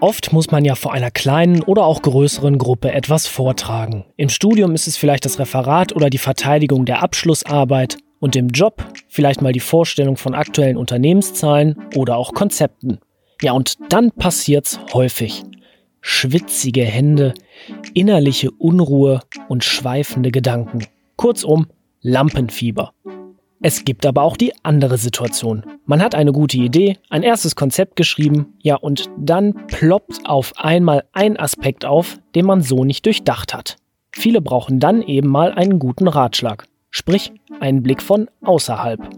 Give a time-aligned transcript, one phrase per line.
[0.00, 4.04] Oft muss man ja vor einer kleinen oder auch größeren Gruppe etwas vortragen.
[4.16, 8.84] Im Studium ist es vielleicht das Referat oder die Verteidigung der Abschlussarbeit und im Job
[9.08, 12.98] vielleicht mal die Vorstellung von aktuellen Unternehmenszahlen oder auch Konzepten.
[13.42, 15.42] Ja, und dann passiert's häufig.
[16.00, 17.34] Schwitzige Hände,
[17.94, 20.86] innerliche Unruhe und schweifende Gedanken.
[21.16, 21.66] Kurzum,
[22.00, 22.92] Lampenfieber.
[23.64, 25.62] Es gibt aber auch die andere Situation.
[25.86, 31.04] Man hat eine gute Idee, ein erstes Konzept geschrieben, ja, und dann ploppt auf einmal
[31.12, 33.76] ein Aspekt auf, den man so nicht durchdacht hat.
[34.10, 39.08] Viele brauchen dann eben mal einen guten Ratschlag, sprich einen Blick von außerhalb.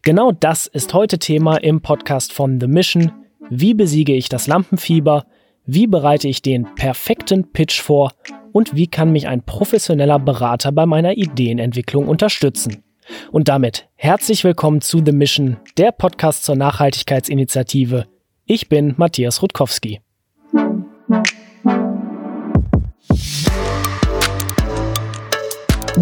[0.00, 3.12] Genau das ist heute Thema im Podcast von The Mission.
[3.50, 5.26] Wie besiege ich das Lampenfieber?
[5.66, 8.12] Wie bereite ich den perfekten Pitch vor?
[8.52, 12.82] Und wie kann mich ein professioneller Berater bei meiner Ideenentwicklung unterstützen?
[13.30, 18.06] Und damit herzlich willkommen zu The Mission, der Podcast zur Nachhaltigkeitsinitiative.
[18.46, 20.00] Ich bin Matthias Rutkowski.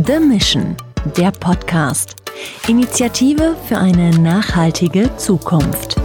[0.07, 0.77] The Mission,
[1.17, 2.17] der Podcast.
[2.69, 5.97] Initiative für eine nachhaltige Zukunft.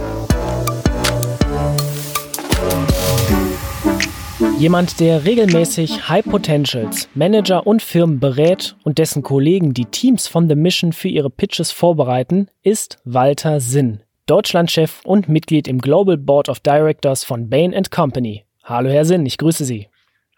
[4.64, 10.48] Jemand, der regelmäßig High Potentials, Manager und Firmen berät und dessen Kollegen die Teams von
[10.48, 16.48] The Mission für ihre Pitches vorbereiten, ist Walter Sinn, Deutschlandchef und Mitglied im Global Board
[16.48, 18.46] of Directors von Bain Company.
[18.62, 19.88] Hallo Herr Sinn, ich grüße Sie.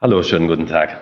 [0.01, 1.01] Hallo, schönen guten Tag.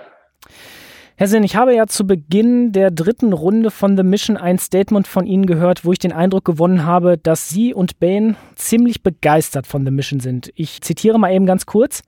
[1.17, 5.07] Herr Sinn, ich habe ja zu Beginn der dritten Runde von The Mission ein Statement
[5.09, 9.67] von Ihnen gehört, wo ich den Eindruck gewonnen habe, dass Sie und Bain ziemlich begeistert
[9.67, 10.51] von The Mission sind.
[10.57, 12.03] Ich zitiere mal eben ganz kurz.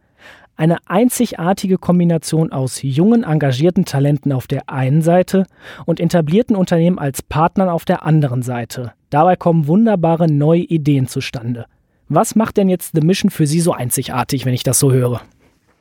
[0.59, 5.45] Eine einzigartige Kombination aus jungen, engagierten Talenten auf der einen Seite
[5.85, 8.93] und etablierten Unternehmen als Partnern auf der anderen Seite.
[9.11, 11.67] Dabei kommen wunderbare neue Ideen zustande.
[12.09, 15.21] Was macht denn jetzt The Mission für Sie so einzigartig, wenn ich das so höre?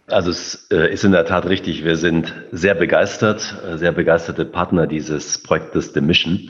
[0.08, 1.86] Also es äh, ist in der Tat richtig.
[1.86, 6.50] Wir sind sehr begeistert, äh, sehr begeisterte Partner dieses Projektes The Mission.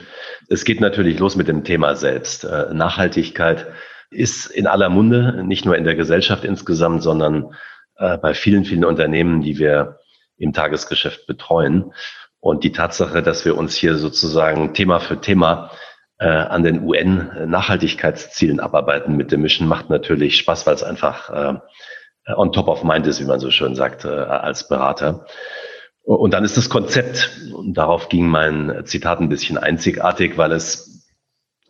[0.49, 2.43] Es geht natürlich los mit dem Thema selbst.
[2.43, 3.67] Äh, Nachhaltigkeit
[4.09, 7.53] ist in aller Munde, nicht nur in der Gesellschaft insgesamt, sondern
[7.97, 9.99] äh, bei vielen, vielen Unternehmen, die wir
[10.37, 11.93] im Tagesgeschäft betreuen.
[12.39, 15.71] Und die Tatsache, dass wir uns hier sozusagen Thema für Thema
[16.19, 22.33] äh, an den UN-Nachhaltigkeitszielen abarbeiten mit dem Mission, macht natürlich Spaß, weil es einfach äh,
[22.35, 25.25] on top of mind ist, wie man so schön sagt, äh, als Berater.
[26.03, 30.95] Und dann ist das Konzept, und darauf ging mein Zitat ein bisschen einzigartig, weil es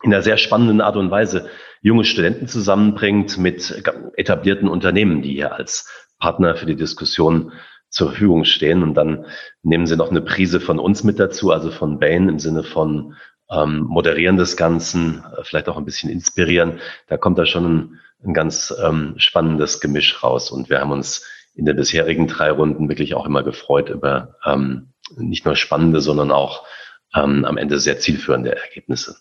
[0.02, 1.48] in einer sehr spannenden Art und Weise
[1.80, 3.82] junge Studenten zusammenbringt mit
[4.16, 7.52] etablierten Unternehmen, die hier als Partner für die Diskussion
[7.88, 8.82] zur Verfügung stehen.
[8.82, 9.26] Und dann
[9.62, 13.14] nehmen sie noch eine Prise von uns mit dazu, also von Bain im Sinne von
[13.50, 16.80] ähm, Moderieren des Ganzen, äh, vielleicht auch ein bisschen inspirieren.
[17.08, 20.50] Da kommt da schon ein, ein ganz ähm, spannendes Gemisch raus.
[20.50, 24.92] Und wir haben uns in den bisherigen drei Runden wirklich auch immer gefreut über ähm,
[25.16, 26.66] nicht nur spannende, sondern auch
[27.14, 29.16] ähm, am Ende sehr zielführende Ergebnisse.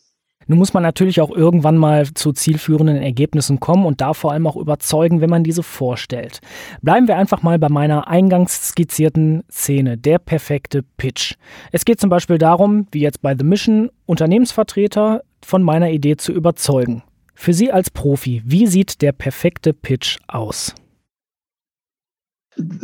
[0.47, 4.45] Nun muss man natürlich auch irgendwann mal zu zielführenden Ergebnissen kommen und da vor allem
[4.45, 6.39] auch überzeugen, wenn man diese vorstellt.
[6.81, 11.35] Bleiben wir einfach mal bei meiner eingangs skizzierten Szene, der perfekte Pitch.
[11.71, 16.31] Es geht zum Beispiel darum, wie jetzt bei The Mission, Unternehmensvertreter von meiner Idee zu
[16.31, 17.03] überzeugen.
[17.33, 20.75] Für Sie als Profi, wie sieht der perfekte Pitch aus?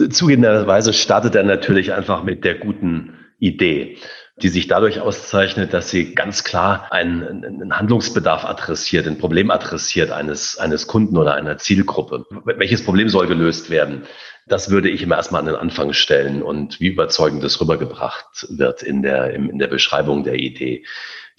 [0.10, 3.98] Zugegebenerweise startet er natürlich einfach mit der guten Idee
[4.42, 10.12] die sich dadurch auszeichnet, dass sie ganz klar einen, einen Handlungsbedarf adressiert, ein Problem adressiert
[10.12, 12.26] eines, eines Kunden oder einer Zielgruppe.
[12.46, 14.04] Welches Problem soll gelöst werden?
[14.48, 18.82] Das würde ich immer erstmal an den Anfang stellen und wie überzeugend das rübergebracht wird
[18.82, 20.86] in der, in der Beschreibung der Idee,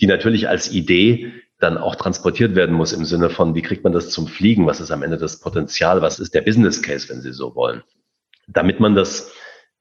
[0.00, 3.92] die natürlich als Idee dann auch transportiert werden muss im Sinne von, wie kriegt man
[3.92, 4.66] das zum Fliegen?
[4.66, 6.02] Was ist am Ende das Potenzial?
[6.02, 7.82] Was ist der Business Case, wenn Sie so wollen?
[8.48, 9.32] Damit man das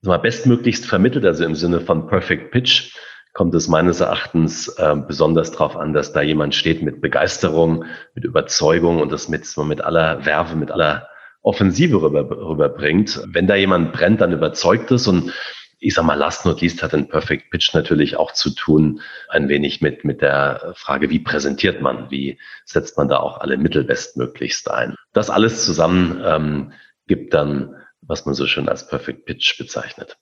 [0.02, 2.94] mal, bestmöglichst vermittelt, also im Sinne von Perfect Pitch,
[3.34, 8.25] kommt es meines Erachtens äh, besonders darauf an, dass da jemand steht mit Begeisterung, mit
[8.25, 11.08] Überzeugung und das mit, mit aller Werbe, mit aller
[11.41, 13.22] Offensive rüber, rüberbringt.
[13.28, 15.34] Wenn da jemand brennt, dann überzeugt es und
[15.84, 19.50] ich sag mal, last not least hat ein Perfect Pitch natürlich auch zu tun, ein
[19.50, 23.84] wenig mit, mit der Frage, wie präsentiert man, wie setzt man da auch alle Mittel
[23.84, 24.96] bestmöglichst ein.
[25.11, 26.73] Das alles zusammen ähm,
[27.08, 30.17] gibt dann, was man so schön als Perfect Pitch bezeichnet.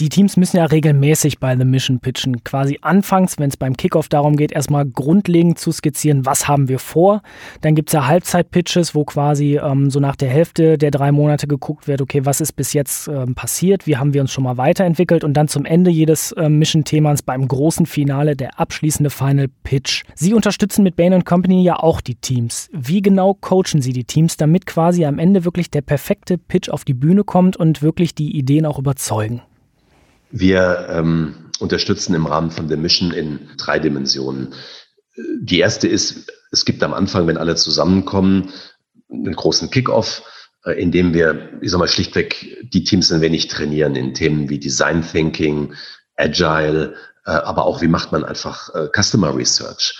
[0.00, 2.42] Die Teams müssen ja regelmäßig bei The Mission pitchen.
[2.42, 6.80] Quasi anfangs, wenn es beim Kickoff darum geht, erstmal grundlegend zu skizzieren, was haben wir
[6.80, 7.22] vor.
[7.60, 11.46] Dann gibt es ja Halbzeit-Pitches, wo quasi ähm, so nach der Hälfte der drei Monate
[11.46, 14.56] geguckt wird, okay, was ist bis jetzt ähm, passiert, wie haben wir uns schon mal
[14.56, 20.02] weiterentwickelt und dann zum Ende jedes ähm, Mission-Themas beim großen Finale der abschließende Final Pitch.
[20.16, 22.68] Sie unterstützen mit Bain Company ja auch die Teams.
[22.72, 26.84] Wie genau coachen Sie die Teams, damit quasi am Ende wirklich der perfekte Pitch auf
[26.84, 29.40] die Bühne kommt und wirklich die Ideen auch überzeugen?
[30.36, 34.52] Wir ähm, unterstützen im Rahmen von der Mission in drei Dimensionen.
[35.40, 38.50] Die erste ist, es gibt am Anfang, wenn alle zusammenkommen,
[39.08, 40.24] einen großen Kickoff,
[40.64, 44.48] äh, in dem wir, ich sag mal, schlichtweg die Teams ein wenig trainieren in Themen
[44.48, 45.74] wie Design Thinking,
[46.16, 46.96] Agile,
[47.26, 49.96] äh, aber auch wie macht man einfach äh, Customer Research.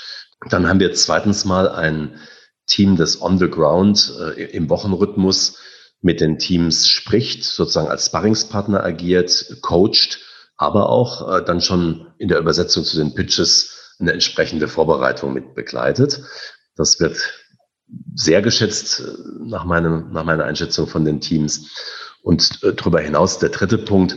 [0.51, 2.19] Dann haben wir zweitens mal ein
[2.67, 5.59] Team, das on the ground im Wochenrhythmus
[6.05, 10.21] mit den Teams spricht, sozusagen als Sparringspartner agiert, coacht,
[10.57, 15.55] aber auch äh, dann schon in der Übersetzung zu den Pitches eine entsprechende Vorbereitung mit
[15.55, 16.21] begleitet.
[16.77, 17.33] Das wird
[18.15, 19.05] sehr geschätzt äh,
[19.47, 21.71] nach, meinem, nach meiner Einschätzung von den Teams.
[22.23, 24.15] Und äh, darüber hinaus, der dritte Punkt,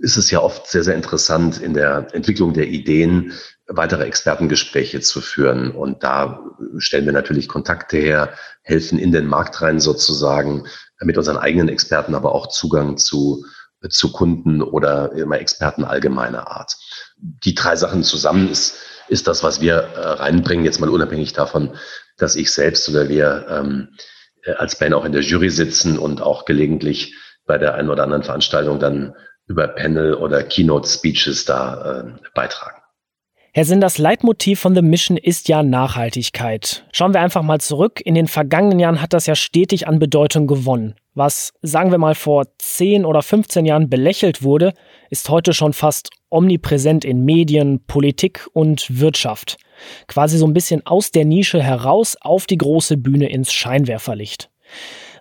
[0.00, 3.32] ist es ja oft sehr, sehr interessant in der Entwicklung der Ideen
[3.66, 5.70] weitere Expertengespräche zu führen.
[5.70, 6.42] Und da
[6.78, 10.64] stellen wir natürlich Kontakte her, helfen in den Markt rein sozusagen,
[11.02, 13.44] mit unseren eigenen Experten aber auch Zugang zu,
[13.88, 16.76] zu Kunden oder immer Experten allgemeiner Art.
[17.16, 18.76] Die drei Sachen zusammen ist,
[19.08, 21.76] ist das, was wir äh, reinbringen, jetzt mal unabhängig davon,
[22.16, 23.88] dass ich selbst oder wir ähm,
[24.42, 27.14] äh, als Band auch in der Jury sitzen und auch gelegentlich
[27.46, 29.14] bei der einen oder anderen Veranstaltung dann
[29.46, 32.77] über Panel oder Keynote Speeches da äh, beitragen.
[33.54, 36.84] Herr Sinn, das Leitmotiv von The Mission ist ja Nachhaltigkeit.
[36.92, 38.00] Schauen wir einfach mal zurück.
[38.04, 40.94] In den vergangenen Jahren hat das ja stetig an Bedeutung gewonnen.
[41.14, 44.74] Was, sagen wir mal, vor 10 oder 15 Jahren belächelt wurde,
[45.10, 49.56] ist heute schon fast omnipräsent in Medien, Politik und Wirtschaft.
[50.08, 54.50] Quasi so ein bisschen aus der Nische heraus auf die große Bühne ins Scheinwerferlicht.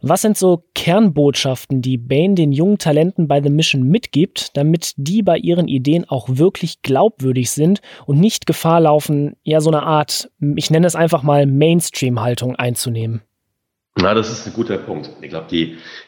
[0.02, 5.24] Was sind so Kernbotschaften, die Bain den jungen Talenten bei The Mission mitgibt, damit die
[5.24, 10.30] bei ihren Ideen auch wirklich glaubwürdig sind und nicht Gefahr laufen, ja so eine Art,
[10.56, 13.22] ich nenne es einfach mal Mainstream-Haltung einzunehmen?
[14.00, 15.10] Na, das ist ein guter Punkt.
[15.22, 15.48] Ich glaube,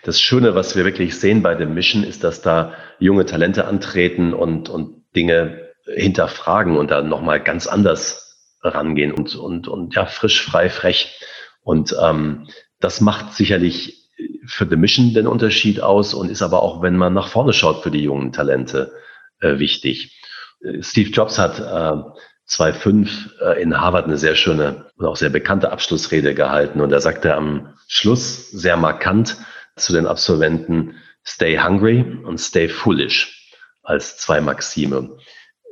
[0.04, 4.34] das Schöne, was wir wirklich sehen bei The Mission, ist, dass da junge Talente antreten
[4.34, 10.42] und, und Dinge hinterfragen und dann nochmal ganz anders rangehen und, und, und ja, frisch,
[10.42, 11.20] frei, frech.
[11.62, 12.48] Und ähm,
[12.80, 14.10] das macht sicherlich
[14.46, 17.84] für The Mission den Unterschied aus und ist aber auch, wenn man nach vorne schaut,
[17.84, 18.92] für die jungen Talente
[19.40, 20.20] äh, wichtig.
[20.62, 22.02] Äh, Steve Jobs hat äh,
[22.46, 27.02] 2005 äh, in Harvard eine sehr schöne und auch sehr bekannte Abschlussrede gehalten und er
[27.02, 29.38] sagte am Schluss sehr markant
[29.76, 30.96] zu den Absolventen
[31.26, 35.18] Stay hungry und Stay foolish als zwei Maxime,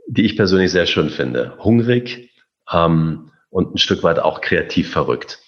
[0.08, 1.58] die ich persönlich sehr schön finde.
[1.60, 2.32] Hungrig
[2.72, 5.40] ähm, und ein Stück weit auch kreativ verrückt.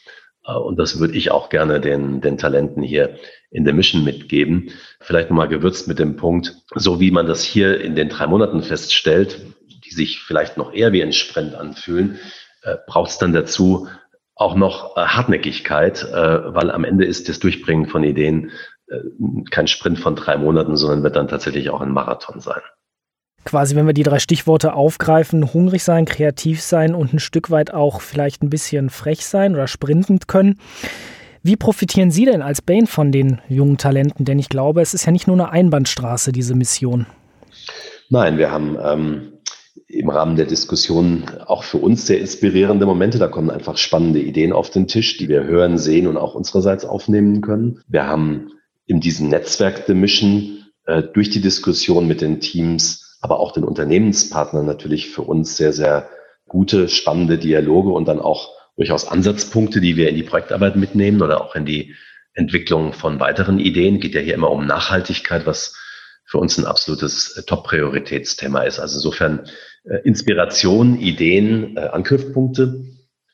[0.50, 3.16] Äh, und das würde ich auch gerne den, den Talenten hier
[3.52, 4.72] in der Mission mitgeben.
[5.00, 8.62] Vielleicht nochmal gewürzt mit dem Punkt, so wie man das hier in den drei Monaten
[8.62, 9.40] feststellt,
[9.86, 12.20] die sich vielleicht noch eher wie ein Sprint anfühlen,
[12.64, 13.88] äh, braucht es dann dazu
[14.36, 18.52] auch noch äh, Hartnäckigkeit, äh, weil am Ende ist das Durchbringen von Ideen
[18.88, 19.00] äh,
[19.52, 22.62] kein Sprint von drei Monaten, sondern wird dann tatsächlich auch ein Marathon sein
[23.46, 27.74] quasi, wenn wir die drei Stichworte aufgreifen, hungrig sein, kreativ sein und ein Stück weit
[27.74, 30.60] auch vielleicht ein bisschen frech sein oder sprintend können.
[31.42, 34.26] Wie profitieren Sie denn als Bane von den jungen Talenten?
[34.26, 37.06] Denn ich glaube, es ist ja nicht nur eine Einbahnstraße, diese Mission.
[38.10, 39.34] Nein, wir haben ähm,
[39.88, 43.20] im Rahmen der Diskussion auch für uns sehr inspirierende Momente.
[43.20, 46.86] Da kommen einfach spannende Ideen auf den Tisch, die wir hören, sehen und auch unsererseits
[46.86, 47.82] aufnehmen können.
[47.88, 48.50] Wir haben
[48.86, 53.64] in diesem Netzwerk der Mission äh, durch die Diskussion mit den Teams aber auch den
[53.64, 56.10] Unternehmenspartnern natürlich für uns sehr, sehr
[56.48, 61.42] gute, spannende Dialoge und dann auch durchaus Ansatzpunkte, die wir in die Projektarbeit mitnehmen oder
[61.42, 61.96] auch in die
[62.34, 64.00] Entwicklung von weiteren Ideen.
[64.00, 65.78] Geht ja hier immer um Nachhaltigkeit, was
[66.26, 68.80] für uns ein absolutes äh, Top-Prioritätsthema ist.
[68.80, 69.48] Also insofern
[69.84, 72.86] äh, Inspiration, Ideen, äh, Angriffspunkte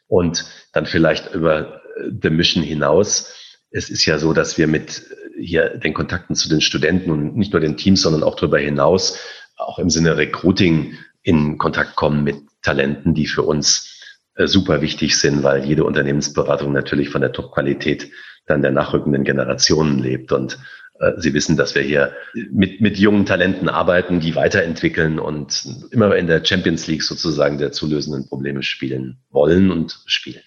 [0.08, 3.34] und dann vielleicht über äh, The Mission hinaus.
[3.70, 5.04] Es ist ja so, dass wir mit
[5.38, 9.20] hier den Kontakten zu den Studenten und nicht nur den Teams, sondern auch darüber hinaus
[9.57, 14.01] auch im Sinne Recruiting in Kontakt kommen mit Talenten, die für uns
[14.35, 18.12] äh, super wichtig sind, weil jede Unternehmensberatung natürlich von der Top-Qualität
[18.45, 20.31] dann der nachrückenden Generationen lebt.
[20.31, 20.59] Und
[21.00, 22.13] äh, Sie wissen, dass wir hier
[22.51, 27.71] mit, mit jungen Talenten arbeiten, die weiterentwickeln und immer in der Champions League sozusagen der
[27.71, 30.41] zu lösenden Probleme spielen wollen und spielen.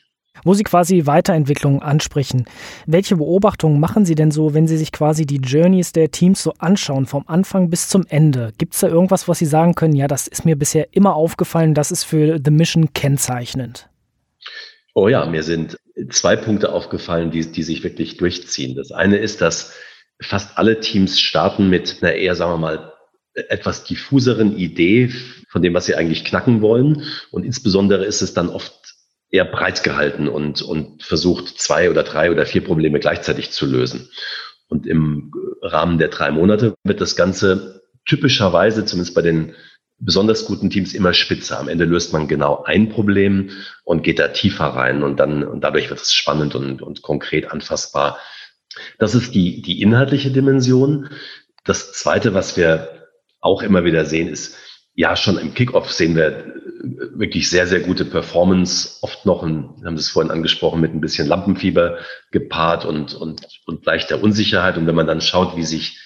[0.45, 2.47] Wo Sie quasi Weiterentwicklung ansprechen,
[2.87, 6.53] welche Beobachtungen machen Sie denn so, wenn Sie sich quasi die Journeys der Teams so
[6.59, 8.53] anschauen, vom Anfang bis zum Ende?
[8.59, 11.75] Gibt es da irgendwas, was Sie sagen können, ja, das ist mir bisher immer aufgefallen,
[11.75, 13.89] das ist für The Mission kennzeichnend?
[14.95, 15.79] Oh ja, mir sind
[16.11, 18.77] zwei Punkte aufgefallen, die, die sich wirklich durchziehen.
[18.77, 19.73] Das eine ist, dass
[20.21, 22.93] fast alle Teams starten mit einer eher, sagen wir mal,
[23.35, 25.11] etwas diffuseren Idee
[25.49, 27.05] von dem, was sie eigentlich knacken wollen.
[27.31, 28.73] Und insbesondere ist es dann oft
[29.31, 34.11] eher breit gehalten und, und versucht, zwei oder drei oder vier Probleme gleichzeitig zu lösen.
[34.69, 35.33] Und im
[35.63, 39.55] Rahmen der drei Monate wird das Ganze typischerweise, zumindest bei den
[39.99, 41.59] besonders guten Teams, immer spitzer.
[41.59, 43.51] Am Ende löst man genau ein Problem
[43.85, 47.51] und geht da tiefer rein und dann, und dadurch wird es spannend und, und konkret
[47.51, 48.19] anfassbar.
[48.99, 51.11] Das ist die, die inhaltliche Dimension.
[51.65, 53.09] Das zweite, was wir
[53.41, 54.57] auch immer wieder sehen, ist,
[54.99, 56.53] ja, schon im Kickoff sehen wir äh,
[57.13, 61.01] wirklich sehr, sehr gute Performance, oft noch, ein, wir haben das vorhin angesprochen, mit ein
[61.01, 61.99] bisschen Lampenfieber
[62.33, 64.77] gepaart und, und, und leichter Unsicherheit.
[64.77, 66.03] Und wenn man dann schaut, wie sich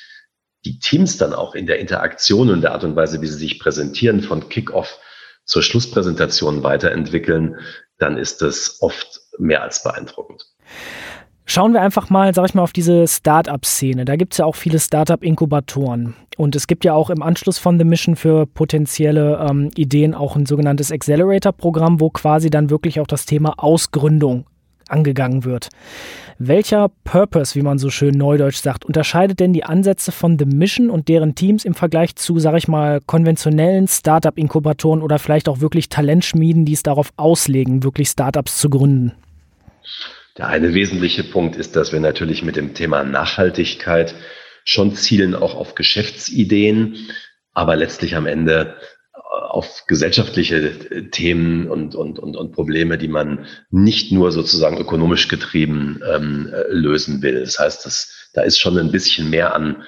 [0.66, 3.58] die Teams dann auch in der Interaktion und der Art und Weise, wie sie sich
[3.58, 4.98] präsentieren, von Kickoff
[5.46, 7.56] zur Schlusspräsentation weiterentwickeln,
[7.96, 10.44] dann ist das oft mehr als beeindruckend.
[11.44, 14.04] Schauen wir einfach mal, sag ich mal, auf diese Startup-Szene.
[14.04, 16.14] Da gibt es ja auch viele Startup-Inkubatoren.
[16.36, 20.36] Und es gibt ja auch im Anschluss von The Mission für potenzielle ähm, Ideen auch
[20.36, 24.46] ein sogenanntes Accelerator-Programm, wo quasi dann wirklich auch das Thema Ausgründung
[24.88, 25.68] angegangen wird.
[26.38, 30.90] Welcher Purpose, wie man so schön neudeutsch sagt, unterscheidet denn die Ansätze von The Mission
[30.90, 35.88] und deren Teams im Vergleich zu, sag ich mal, konventionellen Startup-Inkubatoren oder vielleicht auch wirklich
[35.88, 39.12] Talentschmieden, die es darauf auslegen, wirklich Startups zu gründen?
[40.38, 44.14] Der eine wesentliche Punkt ist, dass wir natürlich mit dem Thema Nachhaltigkeit
[44.64, 47.10] schon zielen auch auf Geschäftsideen,
[47.52, 48.76] aber letztlich am Ende
[49.14, 54.78] äh, auf gesellschaftliche äh, Themen und, und, und, und Probleme, die man nicht nur sozusagen
[54.78, 57.40] ökonomisch getrieben ähm, äh, lösen will.
[57.40, 59.82] Das heißt, das, da ist schon ein bisschen mehr an,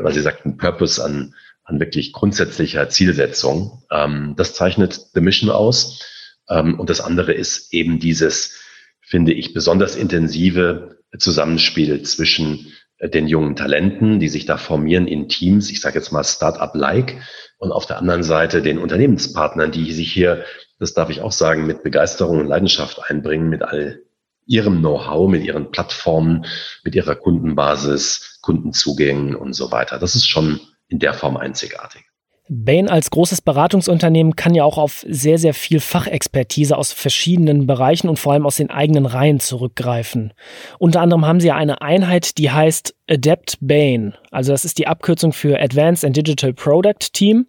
[0.00, 1.34] was Sie sagten, Purpose, an,
[1.64, 3.82] an wirklich grundsätzlicher Zielsetzung.
[3.90, 6.00] Ähm, das zeichnet The Mission aus.
[6.48, 8.61] Ähm, und das andere ist eben dieses,
[9.02, 15.28] finde ich, besonders intensive Zusammenspiel zwischen äh, den jungen Talenten, die sich da formieren in
[15.28, 17.20] Teams, ich sage jetzt mal Startup-like,
[17.58, 20.44] und auf der anderen Seite den Unternehmenspartnern, die sich hier,
[20.80, 24.02] das darf ich auch sagen, mit Begeisterung und Leidenschaft einbringen, mit all
[24.46, 26.46] ihrem Know-how, mit ihren Plattformen,
[26.82, 30.00] mit ihrer Kundenbasis, Kundenzugängen und so weiter.
[30.00, 32.02] Das ist schon in der Form einzigartig.
[32.48, 38.08] Bain als großes Beratungsunternehmen kann ja auch auf sehr, sehr viel Fachexpertise aus verschiedenen Bereichen
[38.08, 40.32] und vor allem aus den eigenen Reihen zurückgreifen.
[40.78, 44.14] Unter anderem haben sie ja eine Einheit, die heißt Adapt Bain.
[44.30, 47.46] Also das ist die Abkürzung für Advanced and Digital Product Team.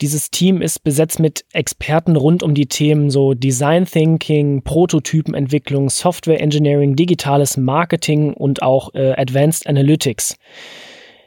[0.00, 6.40] Dieses Team ist besetzt mit Experten rund um die Themen so Design Thinking, Prototypenentwicklung, Software
[6.40, 10.36] Engineering, digitales Marketing und auch äh, Advanced Analytics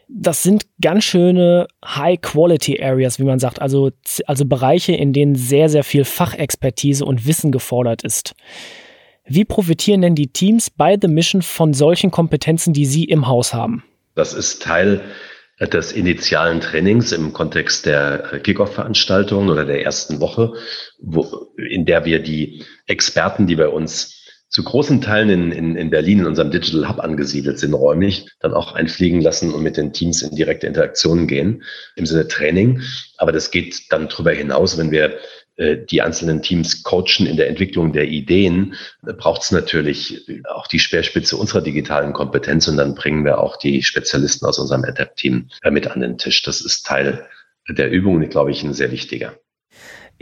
[0.07, 3.91] das sind ganz schöne High-Quality-Areas, wie man sagt, also,
[4.25, 8.35] also Bereiche, in denen sehr, sehr viel Fachexpertise und Wissen gefordert ist.
[9.25, 13.53] Wie profitieren denn die Teams bei The Mission von solchen Kompetenzen, die Sie im Haus
[13.53, 13.83] haben?
[14.15, 15.01] Das ist Teil
[15.59, 20.53] des initialen Trainings im Kontext der Kickoff-Veranstaltung oder der ersten Woche,
[20.99, 24.22] wo, in der wir die Experten, die bei uns
[24.53, 28.53] zu großen Teilen in, in, in Berlin in unserem Digital Hub angesiedelt sind, räumlich, dann
[28.53, 31.63] auch einfliegen lassen und mit den Teams in direkte Interaktion gehen,
[31.95, 32.81] im Sinne Training.
[33.17, 35.17] Aber das geht dann darüber hinaus, wenn wir
[35.55, 40.79] äh, die einzelnen Teams coachen in der Entwicklung der Ideen, braucht es natürlich auch die
[40.79, 45.71] Speerspitze unserer digitalen Kompetenz und dann bringen wir auch die Spezialisten aus unserem Adapt-Team äh,
[45.71, 46.43] mit an den Tisch.
[46.43, 47.27] Das ist Teil
[47.67, 49.35] der Übung glaube ich, ein sehr wichtiger.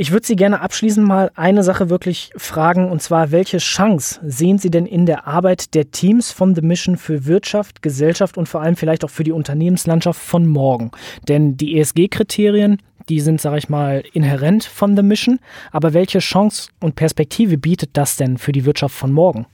[0.01, 4.57] Ich würde Sie gerne abschließend mal eine Sache wirklich fragen, und zwar, welche Chance sehen
[4.57, 8.63] Sie denn in der Arbeit der Teams von The Mission für Wirtschaft, Gesellschaft und vor
[8.63, 10.89] allem vielleicht auch für die Unternehmenslandschaft von morgen?
[11.27, 15.37] Denn die ESG-Kriterien, die sind, sage ich mal, inhärent von The Mission,
[15.71, 19.45] aber welche Chance und Perspektive bietet das denn für die Wirtschaft von morgen?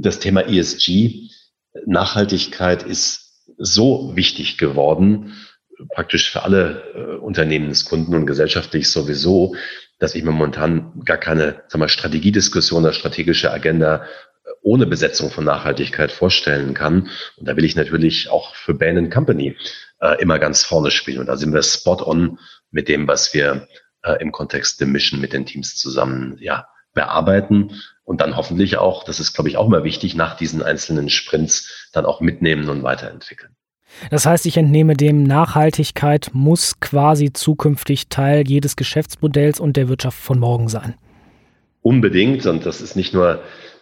[0.00, 1.28] Das Thema ESG,
[1.84, 5.34] Nachhaltigkeit ist so wichtig geworden,
[5.94, 9.54] praktisch für alle äh, Unternehmenskunden und gesellschaftlich sowieso,
[9.98, 14.04] dass ich mir momentan gar keine sag mal, Strategiediskussion oder strategische Agenda
[14.44, 17.08] äh, ohne Besetzung von Nachhaltigkeit vorstellen kann.
[17.36, 19.56] Und da will ich natürlich auch für Bain Company
[20.00, 21.20] äh, immer ganz vorne spielen.
[21.20, 22.38] Und da sind wir spot on
[22.70, 23.68] mit dem, was wir
[24.02, 29.04] äh, im Kontext der Mission mit den Teams zusammen ja, bearbeiten und dann hoffentlich auch,
[29.04, 32.82] das ist, glaube ich, auch mal wichtig, nach diesen einzelnen Sprints dann auch mitnehmen und
[32.82, 33.56] weiterentwickeln.
[34.10, 40.18] Das heißt, ich entnehme dem, Nachhaltigkeit muss quasi zukünftig Teil jedes Geschäftsmodells und der Wirtschaft
[40.18, 40.94] von morgen sein.
[41.82, 43.40] unbedingt, und das ist nicht nur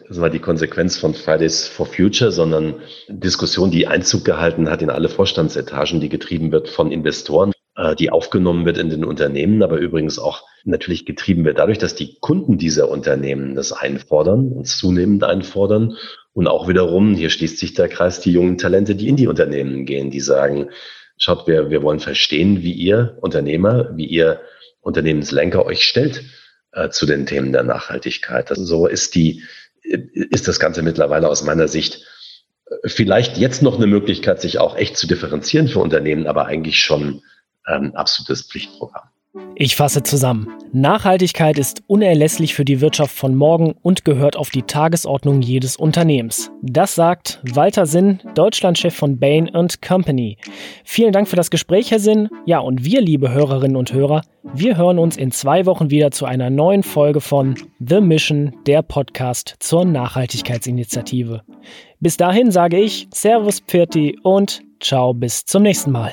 [0.08, 2.74] das die Konsequenz von Fridays for Future, sondern
[3.08, 8.10] Diskussion, die Einzug gehalten hat in alle Vorstandsetagen, die getrieben wird von Investoren, äh, die
[8.10, 12.58] aufgenommen wird in den Unternehmen, aber übrigens auch natürlich getrieben wird dadurch, dass die Kunden
[12.58, 15.96] dieser Unternehmen das einfordern und zunehmend einfordern.
[16.34, 19.86] Und auch wiederum, hier schließt sich der Kreis, die jungen Talente, die in die Unternehmen
[19.86, 20.68] gehen, die sagen,
[21.16, 24.40] schaut, wir, wir wollen verstehen, wie ihr Unternehmer, wie ihr
[24.80, 26.24] Unternehmenslenker euch stellt
[26.72, 28.50] äh, zu den Themen der Nachhaltigkeit.
[28.50, 29.42] Also so ist die,
[29.82, 32.04] ist das Ganze mittlerweile aus meiner Sicht
[32.66, 36.80] äh, vielleicht jetzt noch eine Möglichkeit, sich auch echt zu differenzieren für Unternehmen, aber eigentlich
[36.80, 37.22] schon
[37.68, 39.08] ähm, absolutes Pflichtprogramm.
[39.56, 40.48] Ich fasse zusammen.
[40.72, 46.50] Nachhaltigkeit ist unerlässlich für die Wirtschaft von morgen und gehört auf die Tagesordnung jedes Unternehmens.
[46.62, 49.50] Das sagt Walter Sinn, Deutschlandchef von Bain
[49.86, 50.38] Company.
[50.84, 52.28] Vielen Dank für das Gespräch, Herr Sinn.
[52.46, 54.22] Ja, und wir, liebe Hörerinnen und Hörer,
[54.52, 58.82] wir hören uns in zwei Wochen wieder zu einer neuen Folge von The Mission, der
[58.82, 61.42] Podcast zur Nachhaltigkeitsinitiative.
[62.00, 66.12] Bis dahin sage ich Servus Pfirti und ciao bis zum nächsten Mal.